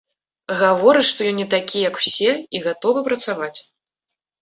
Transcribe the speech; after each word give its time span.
Гаворыць, 0.61 1.03
што 1.11 1.27
ён 1.33 1.37
не 1.41 1.47
такі, 1.53 1.85
як 1.89 2.01
усе 2.03 2.31
і 2.55 2.65
гатовы 2.67 2.99
працаваць. 3.13 3.55